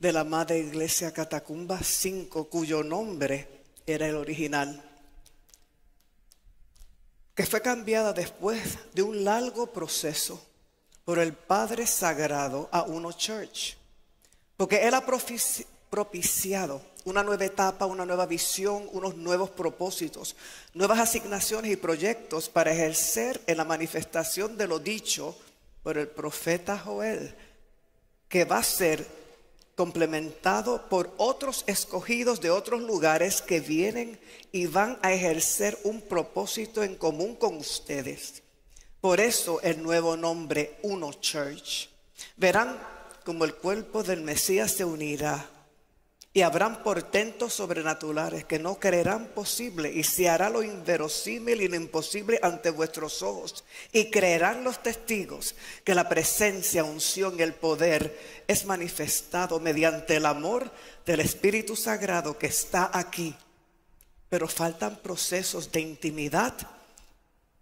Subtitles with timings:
[0.00, 3.46] de la Madre Iglesia Catacumba 5, cuyo nombre
[3.86, 4.82] era el original,
[7.36, 8.60] que fue cambiada después
[8.94, 10.44] de un largo proceso
[11.04, 13.76] por el Padre Sagrado a Uno Church,
[14.56, 20.34] porque Él ha propiciado una nueva etapa, una nueva visión, unos nuevos propósitos,
[20.74, 25.38] nuevas asignaciones y proyectos para ejercer en la manifestación de lo dicho
[25.84, 27.36] por el profeta Joel,
[28.28, 29.06] que va a ser
[29.74, 34.18] complementado por otros escogidos de otros lugares que vienen
[34.50, 38.42] y van a ejercer un propósito en común con ustedes.
[39.00, 41.88] Por eso el nuevo nombre Uno Church.
[42.36, 42.76] Verán
[43.24, 45.48] como el cuerpo del Mesías se unirá
[46.32, 51.76] y habrán portentos sobrenaturales que no creerán posible y se hará lo inverosímil y lo
[51.76, 53.64] imposible ante vuestros ojos.
[53.92, 60.26] Y creerán los testigos que la presencia, unción y el poder es manifestado mediante el
[60.26, 60.70] amor
[61.06, 63.34] del Espíritu Sagrado que está aquí.
[64.28, 66.54] Pero faltan procesos de intimidad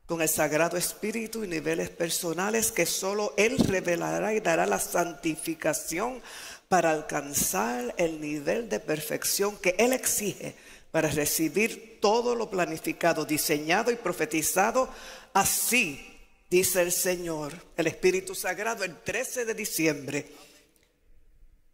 [0.06, 6.22] con el Sagrado Espíritu y niveles personales que solo Él revelará y dará la santificación
[6.68, 10.54] para alcanzar el nivel de perfección que Él exige
[10.90, 14.88] para recibir todo lo planificado, diseñado y profetizado.
[15.34, 20.26] Así dice el Señor, el Espíritu Sagrado, el 13 de diciembre,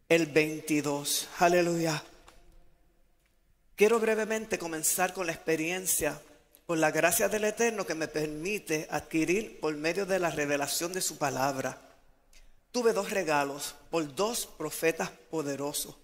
[0.09, 1.29] el 22.
[1.39, 2.03] Aleluya.
[3.77, 6.21] Quiero brevemente comenzar con la experiencia,
[6.67, 11.01] por la gracia del Eterno que me permite adquirir por medio de la revelación de
[11.01, 11.92] su palabra
[12.73, 15.95] tuve dos regalos por dos profetas poderosos.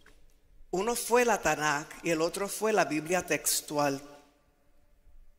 [0.70, 4.00] Uno fue la Tanakh y el otro fue la Biblia textual.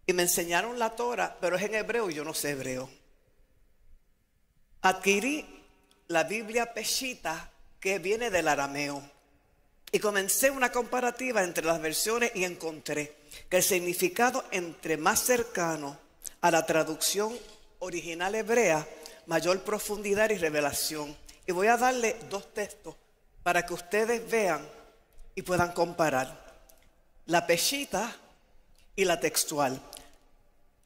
[0.07, 2.89] Y me enseñaron la Torah, pero es en hebreo y yo no sé hebreo.
[4.81, 5.45] Adquirí
[6.07, 9.03] la Biblia Peshita que viene del arameo.
[9.91, 13.15] Y comencé una comparativa entre las versiones y encontré
[13.49, 15.97] que el significado entre más cercano
[16.41, 17.37] a la traducción
[17.79, 18.87] original hebrea
[19.29, 21.15] mayor profundidad y revelación.
[21.45, 22.95] Y voy a darle dos textos
[23.43, 24.67] para que ustedes vean
[25.35, 26.57] y puedan comparar.
[27.27, 28.11] La peshita
[28.95, 29.79] y la textual.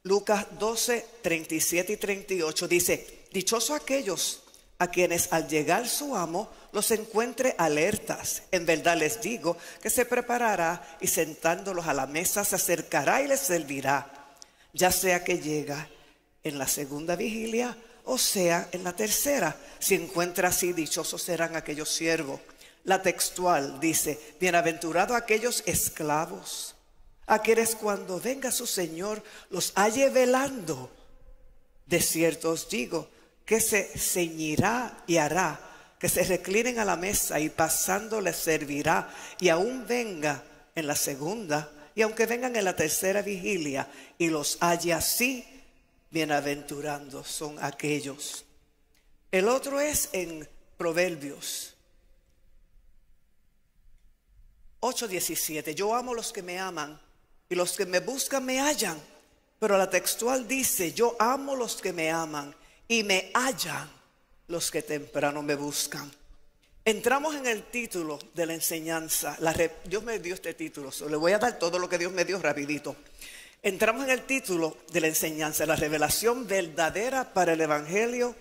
[0.04, 4.44] Lucas 12, 37 y 38 dice, dichoso aquellos
[4.78, 8.44] a quienes al llegar su amo los encuentre alertas.
[8.52, 13.30] En verdad les digo que se preparará y sentándolos a la mesa se acercará y
[13.30, 14.36] les servirá,
[14.74, 15.88] ya sea que llega
[16.44, 19.56] en la segunda vigilia o sea en la tercera.
[19.80, 22.40] Si encuentra así, dichosos serán aquellos siervos.
[22.84, 26.76] La textual dice, bienaventurados aquellos esclavos,
[27.28, 30.92] a quienes cuando venga su Señor los halle velando.
[31.86, 33.10] De cierto os digo
[33.46, 35.60] que se ceñirá y hará,
[35.98, 40.44] que se reclinen a la mesa y pasando les servirá, y aún venga
[40.76, 43.88] en la segunda, y aunque vengan en la tercera vigilia
[44.18, 45.46] y los halle así,
[46.14, 48.46] bienaventurados son aquellos.
[49.32, 50.48] El otro es en
[50.78, 51.76] Proverbios
[54.80, 55.74] 8:17.
[55.74, 57.02] Yo amo los que me aman
[57.50, 59.02] y los que me buscan me hallan.
[59.58, 62.54] Pero la textual dice, yo amo los que me aman
[62.88, 63.90] y me hallan
[64.50, 66.12] los que temprano me buscan.
[66.86, 69.36] Entramos en el título de la enseñanza.
[69.86, 72.38] Dios me dio este título, le voy a dar todo lo que Dios me dio
[72.40, 72.96] rapidito.
[73.66, 78.36] Entramos en el título de la enseñanza, la revelación verdadera para el Evangelio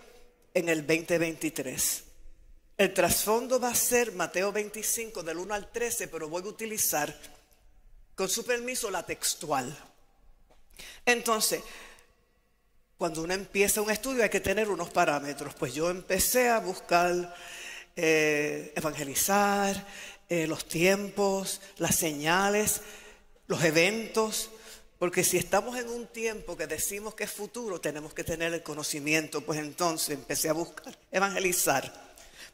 [0.53, 2.03] en el 2023.
[2.77, 7.17] El trasfondo va a ser Mateo 25 del 1 al 13, pero voy a utilizar,
[8.17, 9.73] con su permiso, la textual.
[11.07, 11.63] Entonces,
[12.99, 15.55] cuando uno empieza un estudio hay que tener unos parámetros.
[15.55, 17.33] Pues yo empecé a buscar
[17.95, 19.87] eh, evangelizar,
[20.29, 22.81] eh, los tiempos, las señales,
[23.47, 24.51] los eventos
[25.03, 28.63] porque si estamos en un tiempo que decimos que es futuro, tenemos que tener el
[28.63, 29.41] conocimiento.
[29.41, 31.93] Pues entonces empecé a buscar, evangelizar,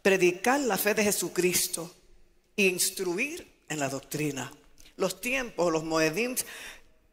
[0.01, 1.95] predicar la fe de Jesucristo
[2.57, 4.51] instruir en la doctrina.
[4.97, 6.37] Los tiempos, los moedim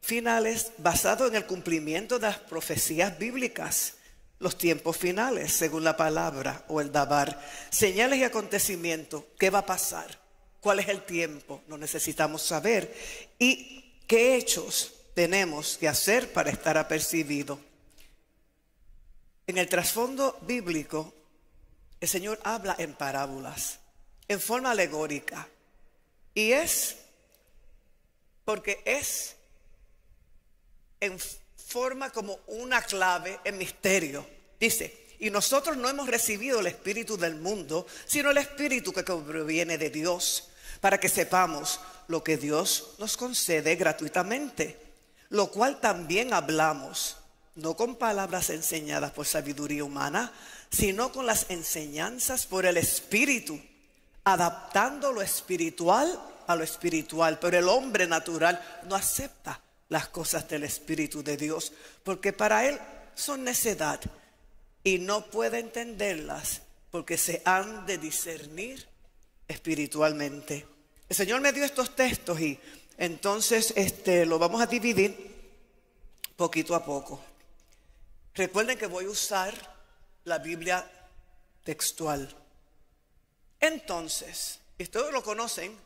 [0.00, 3.96] finales basados en el cumplimiento de las profecías bíblicas.
[4.38, 7.46] Los tiempos finales, según la palabra o el dabar.
[7.68, 9.24] Señales y acontecimientos.
[9.38, 10.18] ¿Qué va a pasar?
[10.62, 11.62] ¿Cuál es el tiempo?
[11.68, 12.90] Lo necesitamos saber.
[13.38, 17.58] ¿Y qué hechos tenemos que hacer para estar apercibido.
[19.46, 21.14] En el trasfondo bíblico,
[21.98, 23.78] el Señor habla en parábolas,
[24.28, 25.48] en forma alegórica.
[26.34, 26.96] Y es
[28.44, 29.36] porque es
[31.00, 31.18] en
[31.56, 34.28] forma como una clave en misterio.
[34.60, 39.78] Dice, Y nosotros no hemos recibido el espíritu del mundo, sino el espíritu que proviene
[39.78, 40.50] de Dios,
[40.82, 44.85] para que sepamos lo que Dios nos concede gratuitamente,
[45.30, 47.16] lo cual también hablamos,
[47.54, 50.32] no con palabras enseñadas por sabiduría humana,
[50.70, 53.60] sino con las enseñanzas por el espíritu,
[54.24, 60.64] adaptando lo espiritual a lo espiritual, pero el hombre natural no acepta las cosas del
[60.64, 61.72] Espíritu de Dios,
[62.02, 62.78] porque para él
[63.14, 64.00] son necedad
[64.82, 68.86] y no puede entenderlas porque se han de discernir
[69.48, 70.66] espiritualmente.
[71.08, 72.58] El Señor me dio estos textos y
[72.98, 75.34] entonces este, lo vamos a dividir
[76.36, 77.20] poquito a poco.
[78.34, 79.54] Recuerden que voy a usar
[80.24, 80.88] la Biblia
[81.64, 82.34] textual.
[83.60, 85.76] Entonces, y todos lo conocen,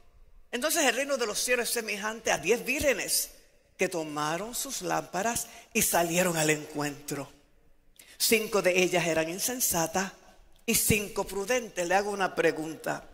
[0.50, 3.30] entonces el reino de los cielos es semejante a diez vírgenes
[3.76, 7.30] que tomaron sus lámparas y salieron al encuentro.
[8.18, 10.12] Cinco de ellas eran insensatas
[10.66, 11.86] y cinco prudentes.
[11.86, 13.08] Le hago una pregunta,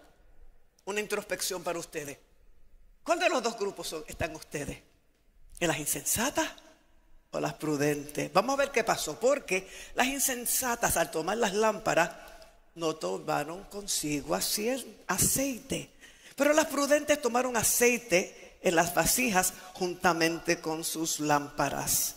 [0.87, 2.19] una introspección para ustedes.
[3.07, 4.79] ¿Cuál de los dos grupos están ustedes?
[5.61, 6.51] ¿En las insensatas
[7.31, 8.33] o las prudentes?
[8.33, 12.11] Vamos a ver qué pasó, porque las insensatas al tomar las lámparas
[12.75, 15.91] no tomaron consigo aceite
[16.35, 22.17] pero las prudentes tomaron aceite en las vasijas juntamente con sus lámparas.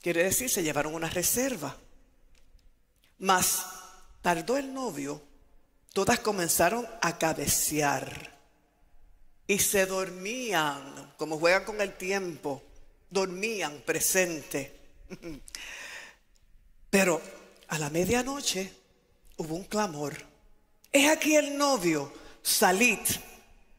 [0.00, 1.76] Quiere decir, se llevaron una reserva.
[3.18, 3.64] Mas
[4.20, 5.22] tardó el novio,
[5.92, 8.31] todas comenzaron a cabecear
[9.52, 12.62] y se dormían, como juegan con el tiempo,
[13.10, 14.74] dormían presente.
[16.88, 17.20] Pero
[17.68, 18.72] a la medianoche
[19.36, 20.16] hubo un clamor.
[20.90, 22.10] Es aquí el novio,
[22.40, 23.00] salid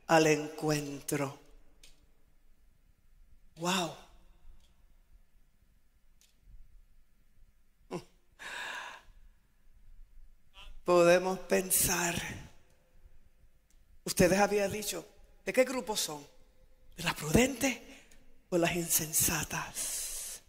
[0.05, 1.39] al encuentro.
[3.55, 3.95] Wow.
[10.85, 12.21] Podemos pensar,
[14.05, 15.12] ustedes habían dicho,
[15.45, 16.25] ¿de qué grupo son?
[16.95, 17.79] ¿De las prudentes
[18.49, 20.41] o las insensatas?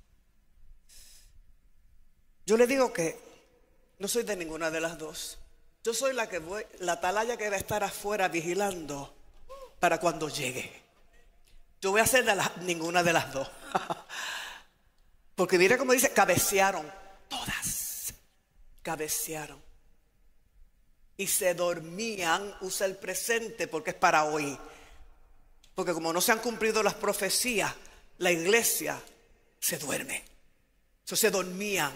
[2.47, 3.19] Yo le digo que
[3.99, 5.39] no soy de ninguna de las dos.
[5.83, 9.15] Yo soy la que voy, la talaya que va a estar afuera vigilando
[9.81, 10.83] para cuando llegue.
[11.81, 12.25] Yo voy a hacer
[12.63, 13.51] ninguna de las dos.
[15.35, 16.91] Porque mira como dice, cabecearon.
[17.29, 17.85] Todas
[18.85, 19.61] cabecearon.
[21.17, 24.59] Y se dormían, usa el presente porque es para hoy.
[25.75, 27.73] Porque como no se han cumplido las profecías,
[28.19, 29.01] la iglesia
[29.59, 30.25] se duerme.
[31.01, 31.93] Entonces se dormían.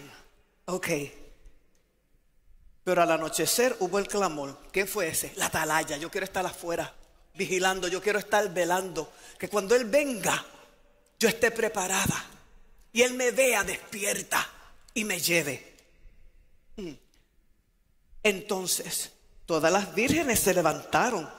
[0.67, 0.89] Ok.
[2.85, 4.59] Pero al anochecer hubo el clamor.
[4.73, 5.33] ¿Qué fue ese?
[5.37, 5.97] La atalaya.
[5.97, 6.95] Yo quiero estar afuera
[7.39, 10.45] vigilando, yo quiero estar velando, que cuando Él venga,
[11.19, 12.27] yo esté preparada
[12.93, 14.47] y Él me vea despierta
[14.93, 15.77] y me lleve.
[16.77, 16.93] Mm.
[18.25, 19.13] Entonces,
[19.47, 21.31] todas las vírgenes se levantaron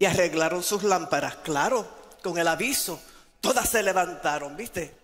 [0.00, 1.86] y arreglaron sus lámparas, claro,
[2.22, 2.98] con el aviso,
[3.40, 4.96] todas se levantaron, ¿viste?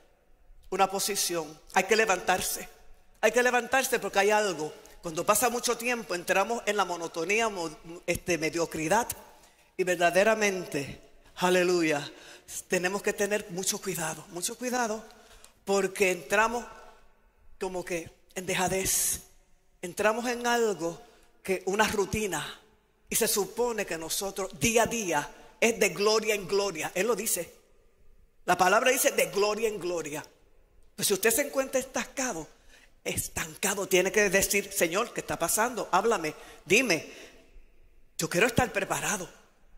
[0.70, 2.66] Una posición, hay que levantarse,
[3.20, 4.72] hay que levantarse porque hay algo.
[5.02, 7.50] Cuando pasa mucho tiempo entramos en la monotonía,
[8.06, 9.06] este, mediocridad.
[9.76, 11.02] Y verdaderamente,
[11.36, 12.10] aleluya,
[12.66, 15.04] tenemos que tener mucho cuidado, mucho cuidado,
[15.66, 16.64] porque entramos
[17.60, 19.20] como que en dejadez,
[19.82, 21.02] entramos en algo
[21.42, 22.60] que una rutina,
[23.08, 27.16] y se supone que nosotros día a día es de gloria en gloria, Él lo
[27.16, 27.52] dice.
[28.44, 30.24] La palabra dice de gloria en gloria.
[30.94, 32.48] Pues si usted se encuentra estancado,
[33.04, 35.88] estancado, tiene que decir, Señor, ¿qué está pasando?
[35.92, 36.34] Háblame,
[36.64, 37.06] dime.
[38.18, 39.28] Yo quiero estar preparado.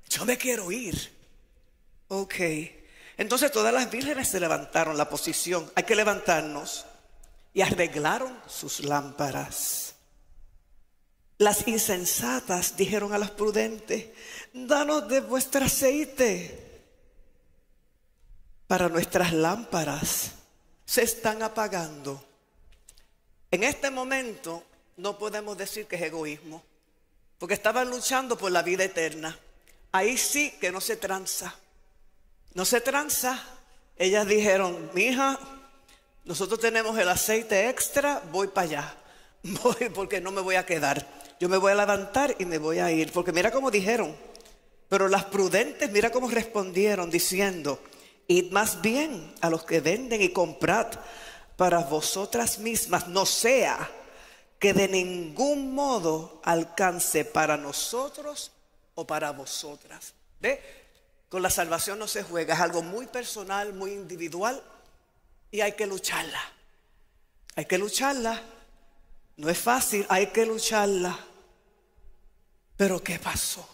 [0.09, 1.13] Yo me quiero ir.
[2.09, 2.35] Ok.
[3.17, 5.71] Entonces todas las vírgenes se levantaron la posición.
[5.75, 6.87] Hay que levantarnos.
[7.53, 9.95] Y arreglaron sus lámparas.
[11.39, 14.07] Las insensatas dijeron a las prudentes,
[14.53, 16.67] danos de vuestro aceite.
[18.67, 20.33] Para nuestras lámparas
[20.85, 22.25] se están apagando.
[23.53, 24.65] En este momento
[24.97, 26.63] no podemos decir que es egoísmo,
[27.39, 29.39] porque estaban luchando por la vida eterna.
[29.93, 31.55] Ahí sí que no se tranza.
[32.55, 33.43] No se tranza.
[33.97, 35.39] Ellas dijeron, mi hija,
[36.25, 38.95] nosotros tenemos el aceite extra, voy para allá.
[39.63, 41.18] Voy porque no me voy a quedar.
[41.41, 43.13] Yo me voy a levantar y me voy a ir.
[43.13, 44.17] Porque mira cómo dijeron.
[44.89, 47.79] Pero las prudentes, mira cómo respondieron diciendo,
[48.27, 50.87] id más bien a los que venden y comprad
[51.57, 53.91] para vosotras mismas, no sea
[54.59, 58.53] que de ningún modo alcance para nosotros
[58.95, 60.15] o para vosotras.
[60.41, 60.63] ¿Ve?
[61.29, 64.63] Con la salvación no se juega, es algo muy personal, muy individual
[65.51, 66.41] y hay que lucharla.
[67.57, 68.41] Hay que lucharla
[69.39, 71.17] No es fácil, hay que lucharla.
[72.77, 73.67] Pero ¿qué pasó?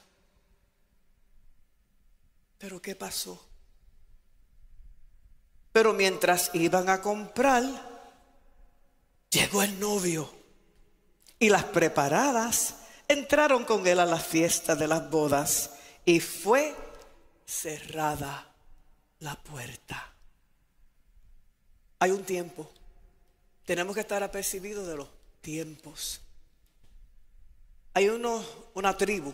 [2.59, 3.43] Pero ¿qué pasó?
[5.73, 7.65] Pero mientras iban a comprar,
[9.31, 10.31] llegó el novio.
[11.39, 12.77] Y las preparadas
[13.09, 15.71] entraron con él a la fiesta de las bodas.
[16.05, 16.77] Y fue
[17.47, 18.55] cerrada
[19.21, 20.13] la puerta.
[22.01, 22.71] Hay un tiempo.
[23.65, 25.14] Tenemos que estar apercibidos de los
[25.45, 26.21] tiempos.
[27.93, 29.33] Hay una tribu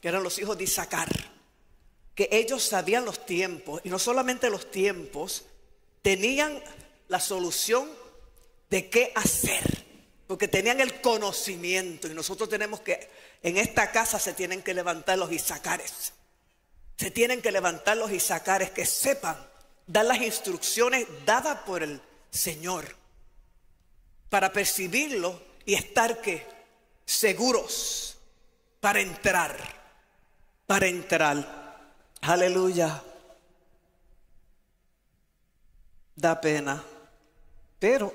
[0.00, 1.08] que eran los hijos de Isaacar,
[2.14, 5.46] que ellos sabían los tiempos, y no solamente los tiempos,
[6.02, 6.62] tenían
[7.08, 7.90] la solución
[8.70, 9.84] de qué hacer,
[10.28, 13.10] porque tenían el conocimiento, y nosotros tenemos que,
[13.42, 16.12] en esta casa se tienen que levantar los Isacares,
[16.96, 19.36] se tienen que levantar los Isacares que sepan
[19.86, 22.94] dar las instrucciones dadas por el Señor
[24.28, 26.46] para percibirlo y estar que
[27.04, 28.16] seguros
[28.80, 29.56] para entrar,
[30.66, 31.92] para entrar.
[32.22, 33.02] Aleluya.
[36.14, 36.82] Da pena.
[37.78, 38.14] Pero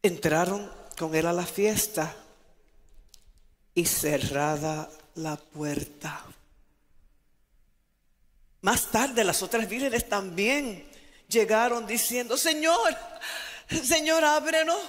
[0.00, 2.14] entraron con él a la fiesta
[3.74, 6.24] y cerrada la puerta.
[8.62, 10.88] Más tarde las otras vírgenes también
[11.28, 12.96] llegaron diciendo, Señor,
[13.68, 14.80] Señor, ábrenos.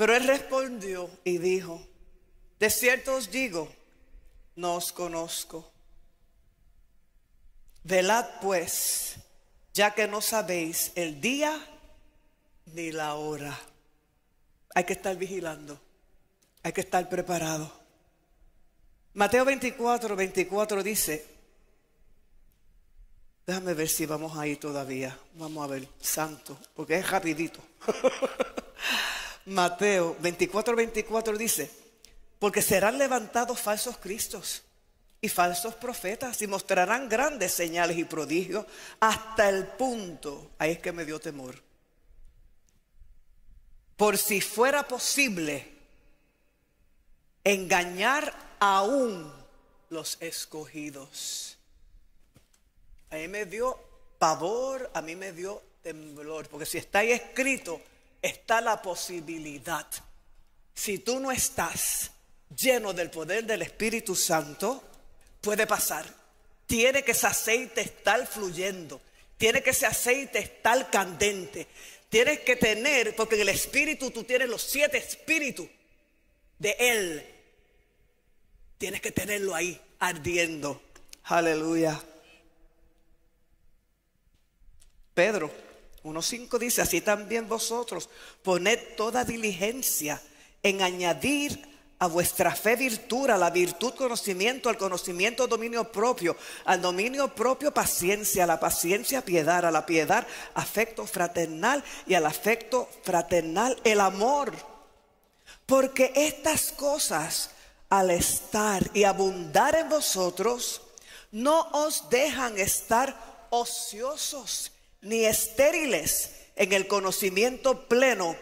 [0.00, 1.86] Pero él respondió y dijo,
[2.58, 3.70] de cierto os digo,
[4.56, 5.70] no os conozco.
[7.84, 9.16] Velad pues,
[9.74, 11.54] ya que no sabéis el día
[12.72, 13.60] ni la hora.
[14.74, 15.78] Hay que estar vigilando,
[16.62, 17.70] hay que estar preparado.
[19.12, 21.26] Mateo 24, 24 dice,
[23.46, 27.60] déjame ver si vamos ahí todavía, vamos a ver, santo, porque es rapidito.
[29.50, 31.68] Mateo 24, 24 dice,
[32.38, 34.62] porque serán levantados falsos cristos
[35.20, 38.64] y falsos profetas y mostrarán grandes señales y prodigios
[39.00, 41.56] hasta el punto, ahí es que me dio temor,
[43.96, 45.66] por si fuera posible
[47.42, 49.32] engañar aún
[49.88, 51.58] los escogidos.
[53.10, 53.76] A mí me dio
[54.20, 57.82] pavor, a mí me dio temblor, porque si está ahí escrito,
[58.22, 59.86] está la posibilidad.
[60.74, 62.10] Si tú no estás
[62.56, 64.82] lleno del poder del Espíritu Santo,
[65.40, 66.06] puede pasar.
[66.66, 69.00] Tiene que ese aceite estar fluyendo.
[69.36, 71.66] Tiene que ese aceite estar candente.
[72.08, 75.68] Tienes que tener, porque en el Espíritu tú tienes los siete espíritus
[76.58, 77.26] de Él.
[78.78, 80.82] Tienes que tenerlo ahí ardiendo.
[81.24, 82.02] Aleluya.
[85.14, 85.69] Pedro
[86.04, 88.08] 1.5 dice, así también vosotros
[88.42, 90.20] poned toda diligencia
[90.62, 96.80] en añadir a vuestra fe virtud, a la virtud conocimiento, al conocimiento dominio propio, al
[96.80, 102.88] dominio propio paciencia, a la paciencia piedad, a la piedad afecto fraternal y al afecto
[103.02, 104.52] fraternal el amor.
[105.66, 107.50] Porque estas cosas
[107.90, 110.80] al estar y abundar en vosotros,
[111.32, 118.36] no os dejan estar ociosos ni estériles en el conocimiento pleno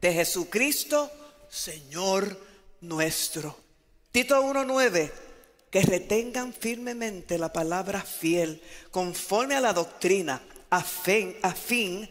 [0.00, 1.10] de Jesucristo,
[1.50, 2.38] Señor
[2.80, 3.56] nuestro.
[4.10, 5.12] Tito 1.9,
[5.70, 12.08] que retengan firmemente la palabra fiel, conforme a la doctrina, a fin, a fin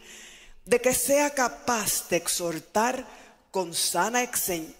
[0.64, 3.06] de que sea capaz de exhortar
[3.50, 4.28] con sana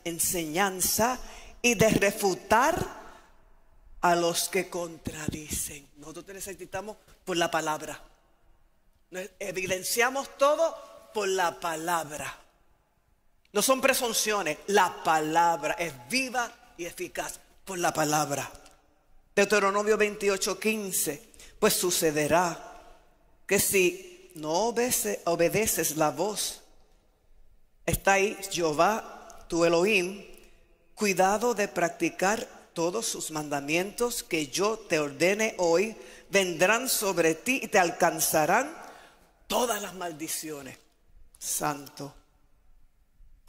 [0.04, 1.20] enseñanza
[1.60, 3.02] y de refutar
[4.00, 5.86] a los que contradicen.
[5.96, 8.11] Nosotros necesitamos por la palabra.
[9.38, 12.38] Evidenciamos todo por la palabra.
[13.52, 18.50] No son presunciones, la palabra es viva y eficaz por la palabra.
[19.34, 21.32] Deuteronomio 28, 15.
[21.58, 22.58] Pues sucederá
[23.46, 24.74] que si no
[25.24, 26.62] obedeces la voz,
[27.84, 30.24] está ahí Jehová, tu Elohim,
[30.94, 35.94] cuidado de practicar todos sus mandamientos que yo te ordene hoy,
[36.30, 38.81] vendrán sobre ti y te alcanzarán
[39.52, 40.78] todas las maldiciones.
[41.38, 42.14] Santo.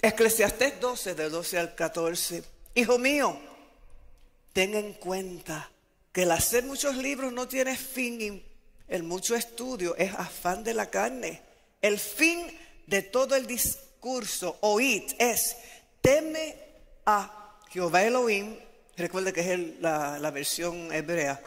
[0.01, 2.43] Eclesiastés 12, de 12 al 14.
[2.75, 3.39] Hijo mío,
[4.51, 5.71] ten en cuenta
[6.11, 8.43] que el hacer muchos libros no tiene fin
[8.89, 11.41] el mucho estudio es afán de la carne.
[11.81, 12.51] El fin
[12.85, 15.55] de todo el discurso, oíd, es
[16.01, 16.57] teme
[17.05, 18.57] a Jehová Elohim,
[18.97, 21.41] recuerde que es la, la versión hebrea,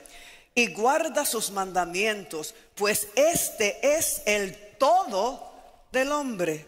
[0.56, 5.52] y guarda sus mandamientos, pues este es el todo
[5.92, 6.66] del hombre.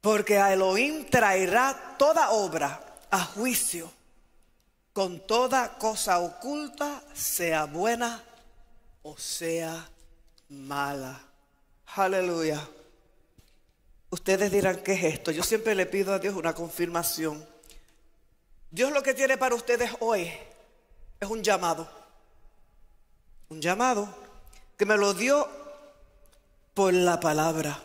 [0.00, 3.92] Porque a Elohim traerá toda obra a juicio
[4.92, 8.22] con toda cosa oculta, sea buena
[9.02, 9.88] o sea
[10.50, 11.20] mala.
[11.96, 12.64] Aleluya.
[14.08, 15.32] Ustedes dirán, ¿qué es esto?
[15.32, 17.44] Yo siempre le pido a Dios una confirmación.
[18.70, 20.30] Dios lo que tiene para ustedes hoy
[21.18, 21.99] es un llamado.
[23.50, 24.08] Un llamado
[24.78, 25.48] que me lo dio
[26.72, 27.82] por la palabra.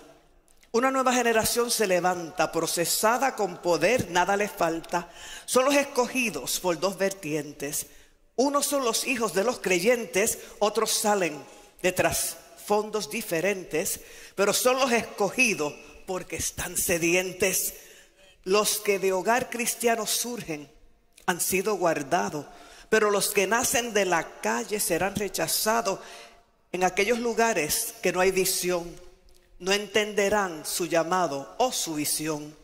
[0.72, 5.10] Una nueva generación se levanta, procesada con poder, nada le falta.
[5.48, 7.88] Son los escogidos por dos vertientes.
[8.36, 11.44] Unos son los hijos de los creyentes, otros salen
[11.82, 12.14] de
[12.64, 14.02] fondos diferentes,
[14.36, 15.74] pero son los escogidos
[16.06, 17.74] porque están sedientes.
[18.44, 20.70] Los que de hogar cristiano surgen
[21.26, 22.46] han sido guardados,
[22.96, 26.00] pero los que nacen de la calle serán rechazados
[26.72, 28.90] en aquellos lugares que no hay visión
[29.60, 32.56] no entenderán su llamado o su visión.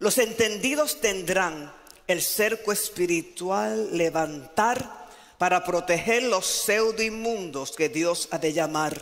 [0.00, 1.72] Los entendidos tendrán
[2.08, 5.06] el cerco espiritual levantar
[5.38, 9.00] para proteger los pseudo inmundos que Dios ha de llamar.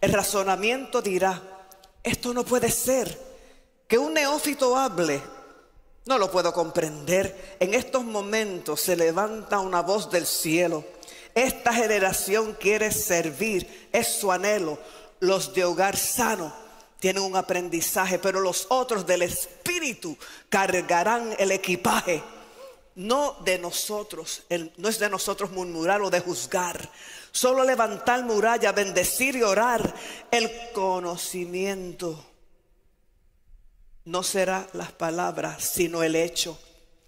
[0.00, 1.40] El razonamiento dirá,
[2.02, 3.16] esto no puede ser.
[3.86, 5.22] Que un neófito hable,
[6.08, 7.56] no lo puedo comprender.
[7.60, 10.82] En estos momentos se levanta una voz del cielo.
[11.34, 14.78] Esta generación quiere servir, es su anhelo.
[15.20, 16.50] Los de hogar sano
[16.98, 20.16] tienen un aprendizaje, pero los otros del Espíritu
[20.48, 22.22] cargarán el equipaje.
[22.94, 24.44] No de nosotros,
[24.78, 26.90] no es de nosotros murmurar o de juzgar,
[27.30, 29.94] solo levantar muralla, bendecir y orar.
[30.30, 32.24] El conocimiento
[34.08, 36.58] no será las palabras, sino el hecho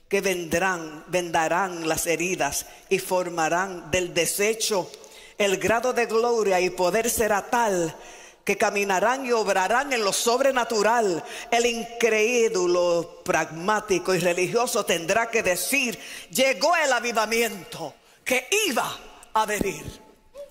[0.09, 4.90] que vendrán, vendarán las heridas y formarán del desecho.
[5.38, 7.97] El grado de gloria y poder será tal
[8.45, 11.24] que caminarán y obrarán en lo sobrenatural.
[11.51, 15.98] El incrédulo, pragmático y religioso tendrá que decir,
[16.31, 18.94] llegó el avivamiento que iba
[19.33, 19.85] a venir.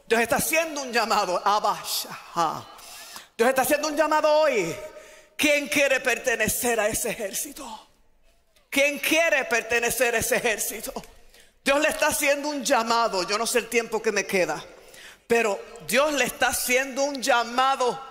[0.08, 2.65] Dios está haciendo un llamado, Abasha.
[3.38, 4.76] Dios está haciendo un llamado hoy.
[5.39, 7.88] ¿Quién quiere pertenecer a ese ejército?
[8.69, 10.91] ¿Quién quiere pertenecer a ese ejército?
[11.63, 13.23] Dios le está haciendo un llamado.
[13.23, 14.62] Yo no sé el tiempo que me queda.
[15.28, 18.06] Pero Dios le está haciendo un llamado.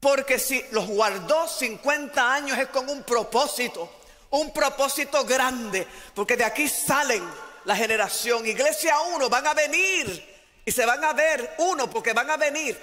[0.00, 3.92] Porque si los guardó 50 años es con un propósito.
[4.30, 5.86] Un propósito grande.
[6.14, 7.22] Porque de aquí salen
[7.66, 8.46] la generación.
[8.46, 10.38] Iglesia uno van a venir.
[10.64, 12.80] Y se van a ver uno porque van a venir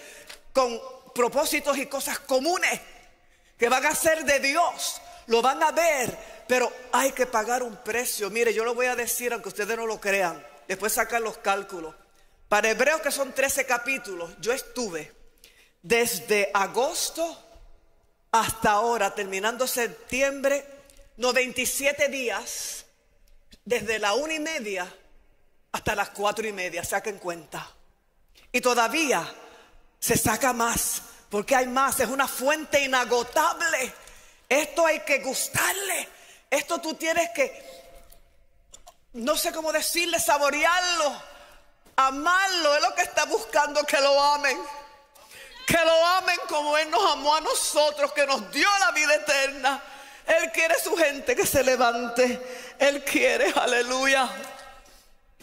[0.54, 0.80] con
[1.15, 2.80] propósitos y cosas comunes.
[3.58, 5.01] Que van a ser de Dios.
[5.28, 6.15] Lo van a ver.
[6.47, 8.30] Pero hay que pagar un precio.
[8.30, 10.45] Mire, yo lo voy a decir aunque ustedes no lo crean.
[10.67, 11.95] Después sacan los cálculos.
[12.49, 15.12] Para Hebreos que son 13 capítulos, yo estuve
[15.82, 17.41] desde agosto
[18.32, 20.65] hasta ahora, terminando septiembre,
[21.17, 22.86] 97 días,
[23.63, 24.93] desde la una y media
[25.71, 27.67] hasta las cuatro y media, saquen cuenta.
[28.51, 29.28] Y todavía
[30.06, 33.91] se saca más, porque hay más, es una fuente inagotable.
[34.48, 36.08] Esto hay que gustarle,
[36.52, 37.50] esto tú tienes que,
[39.13, 41.36] no sé cómo decirle, saborearlo
[41.98, 44.58] Amarlo es lo que está buscando que lo amen.
[45.65, 49.82] Que lo amen como Él nos amó a nosotros, que nos dio la vida eterna.
[50.28, 52.76] Él quiere su gente que se levante.
[52.78, 54.30] Él quiere, aleluya,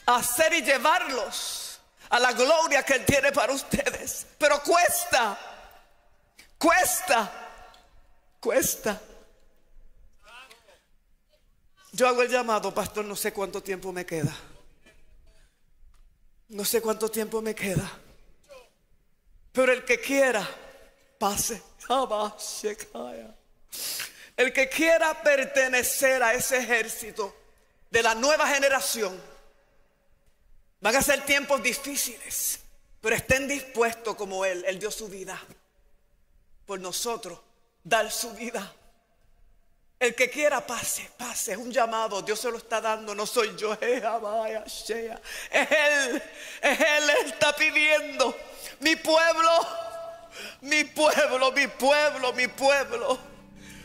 [0.07, 1.62] hacer y llevarlos
[2.13, 4.27] a la gloria que Él tiene para ustedes.
[4.37, 5.39] Pero cuesta,
[6.59, 7.33] cuesta,
[8.39, 9.01] cuesta.
[11.93, 14.35] Yo hago el llamado, pastor, no sé cuánto tiempo me queda.
[16.49, 17.91] No sé cuánto tiempo me queda.
[19.51, 20.47] Pero el que quiera,
[21.19, 21.63] pase.
[24.37, 27.35] El que quiera pertenecer a ese ejército
[27.91, 29.19] de la nueva generación,
[30.83, 32.61] van a ser tiempos difíciles,
[33.01, 34.63] pero estén dispuestos como Él.
[34.67, 35.41] Él dio su vida
[36.67, 37.39] por nosotros,
[37.83, 38.75] dar su vida.
[39.99, 43.55] El que quiera pase, pase, es un llamado, Dios se lo está dando, no soy
[43.57, 45.23] yo, es Él,
[46.61, 48.37] es Él, está pidiendo,
[48.81, 49.51] mi pueblo,
[50.63, 53.17] mi pueblo, mi pueblo, mi pueblo.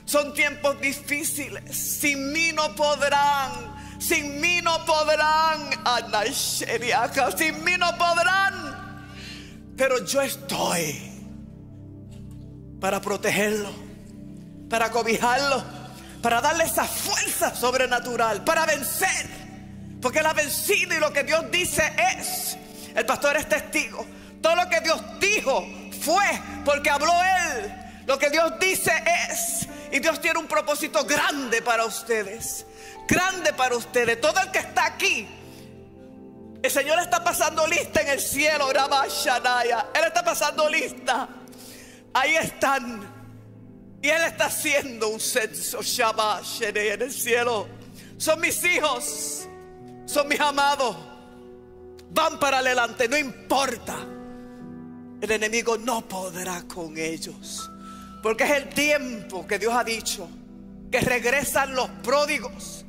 [0.05, 5.69] Son tiempos difíciles, sin mí no podrán, sin mí no podrán,
[7.37, 9.07] sin mí no podrán,
[9.75, 11.13] pero yo estoy
[12.79, 13.69] para protegerlo,
[14.69, 15.77] para cobijarlo
[16.21, 19.27] para darle esa fuerza sobrenatural, para vencer.
[20.01, 21.83] Porque Él ha vencido y lo que Dios dice
[22.17, 22.57] es,
[22.95, 24.05] el pastor es testigo,
[24.41, 25.65] todo lo que Dios dijo
[26.01, 26.25] fue
[26.65, 27.73] porque habló Él.
[28.05, 28.91] Lo que Dios dice
[29.29, 32.65] es, Y Dios tiene un propósito grande para ustedes.
[33.07, 34.19] Grande para ustedes.
[34.19, 35.27] Todo el que está aquí.
[36.61, 38.69] El Señor está pasando lista en el cielo.
[38.71, 41.29] Él está pasando lista.
[42.13, 43.15] Ahí están.
[44.01, 47.67] Y Él está haciendo un censo Shabbat en el cielo.
[48.17, 49.47] Son mis hijos.
[50.05, 50.95] Son mis amados.
[52.11, 53.07] Van para adelante.
[53.07, 53.95] No importa.
[55.21, 57.69] El enemigo no podrá con ellos.
[58.21, 60.27] Porque es el tiempo que Dios ha dicho
[60.91, 62.85] que regresan los pródigos.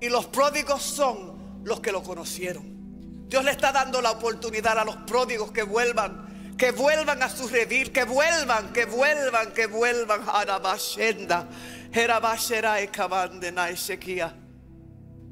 [0.00, 2.80] Y los pródigos son los que lo conocieron.
[3.28, 7.46] Dios le está dando la oportunidad a los pródigos que vuelvan, que vuelvan a su
[7.48, 10.22] redil, que vuelvan, que vuelvan, que vuelvan.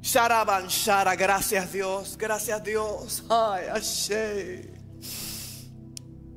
[0.00, 3.24] Sharaban Shara, gracias Dios, gracias Dios.
[3.28, 4.72] Ay, Ashe.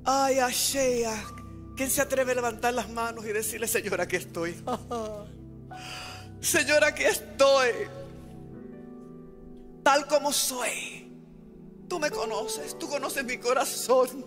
[0.04, 1.06] Ay, Ashe.
[1.78, 4.56] ¿Quién se atreve a levantar las manos y decirle, Señor, aquí estoy?
[6.41, 8.00] Señor, aquí estoy.
[9.84, 11.10] Tal como soy.
[11.88, 14.26] Tú me conoces, tú conoces mi corazón.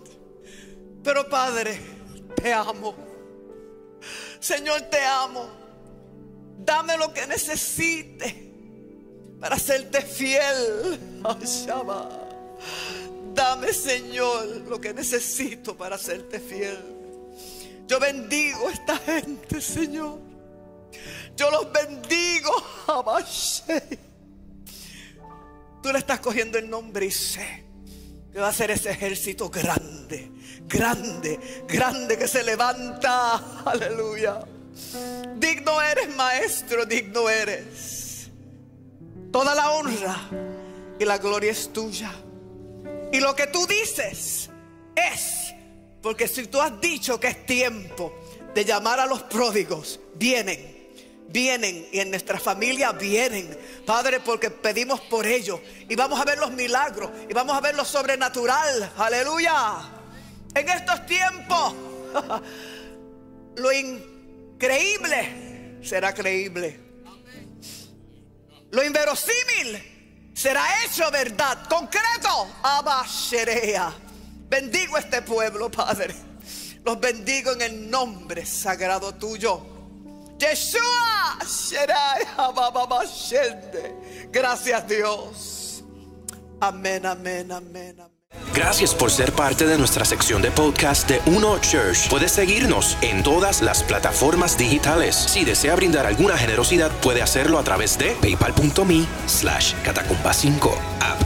[1.03, 1.79] Pero Padre,
[2.35, 2.95] te amo.
[4.39, 5.47] Señor, te amo.
[6.59, 8.45] Dame lo que necesite
[9.39, 10.99] para serte fiel.
[13.33, 16.77] Dame, Señor, lo que necesito para serte fiel.
[17.87, 20.19] Yo bendigo a esta gente, Señor.
[21.35, 22.51] Yo los bendigo.
[25.85, 27.63] Tú le estás cogiendo el nombre y sé
[28.33, 30.31] que va a ser ese ejército grande,
[30.67, 33.35] grande, grande que se levanta.
[33.65, 34.39] Aleluya.
[35.35, 38.31] Digno eres, maestro, digno eres.
[39.31, 40.17] Toda la honra
[40.97, 42.11] y la gloria es tuya.
[43.13, 44.49] Y lo que tú dices
[44.95, 45.53] es
[46.01, 48.11] porque si tú has dicho que es tiempo
[48.55, 50.74] de llamar a los pródigos, vienen,
[51.27, 53.57] vienen y en nuestra familia vienen.
[53.85, 57.75] Padre, porque pedimos por ellos y vamos a ver los milagros y vamos a ver
[57.75, 58.91] lo sobrenatural.
[58.97, 59.77] Aleluya.
[60.53, 61.73] En estos tiempos,
[63.55, 66.79] lo increíble será creíble.
[68.71, 71.67] Lo inverosímil será hecho verdad.
[71.67, 73.93] Concreto, Abasherea.
[74.47, 76.15] Bendigo este pueblo, Padre.
[76.83, 79.74] Los bendigo en el nombre sagrado tuyo.
[80.37, 81.37] Yeshua.
[84.31, 85.83] Gracias Dios.
[86.59, 88.15] Amén, amén, amén, amén.
[88.53, 92.09] Gracias por ser parte de nuestra sección de podcast de Uno Church.
[92.09, 95.15] Puedes seguirnos en todas las plataformas digitales.
[95.15, 101.24] Si desea brindar alguna generosidad, puede hacerlo a través de paypal.me slash catacumba 5 app